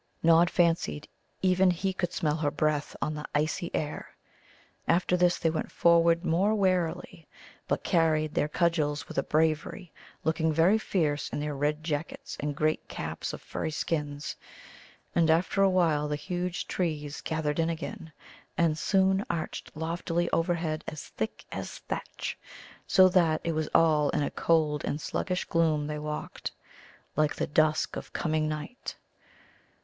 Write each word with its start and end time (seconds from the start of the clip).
Nod 0.23 0.49
fancied, 0.49 1.07
even, 1.43 1.69
he 1.69 1.93
could 1.93 2.11
smell 2.11 2.37
her 2.37 2.49
breath 2.49 2.95
on 3.03 3.13
the 3.13 3.25
icy 3.35 3.69
air. 3.71 4.09
After 4.87 5.15
this 5.15 5.37
they 5.37 5.51
went 5.51 5.71
forward 5.71 6.25
more 6.25 6.55
warily, 6.55 7.27
but 7.67 7.83
carried 7.83 8.33
their 8.33 8.47
cudgels 8.47 9.07
with 9.07 9.19
a 9.19 9.21
bravery, 9.21 9.93
looking 10.23 10.51
very 10.51 10.79
fierce 10.79 11.29
in 11.29 11.39
their 11.39 11.55
red 11.55 11.83
jackets 11.83 12.35
and 12.39 12.55
great 12.55 12.87
caps 12.87 13.31
of 13.31 13.43
furry 13.43 13.69
skins. 13.69 14.35
And, 15.13 15.29
after 15.29 15.61
a 15.61 15.69
while, 15.69 16.07
the 16.07 16.15
huge 16.15 16.65
trees 16.65 17.21
gathered 17.21 17.59
in 17.59 17.69
again, 17.69 18.11
and 18.57 18.79
soon 18.79 19.23
arched 19.29 19.69
loftily 19.77 20.31
overhead 20.31 20.83
as 20.87 21.09
thick 21.09 21.45
as 21.51 21.77
thatch, 21.77 22.39
so 22.87 23.07
that 23.07 23.39
it 23.43 23.51
was 23.51 23.69
all 23.75 24.09
in 24.09 24.23
a 24.23 24.31
cold 24.31 24.83
and 24.83 24.99
sluggish 24.99 25.45
gloom 25.45 25.85
they 25.85 25.99
walked, 25.99 26.53
like 27.15 27.35
the 27.35 27.45
dusk 27.45 27.95
of 27.95 28.11
coming 28.13 28.49
night. 28.49 28.95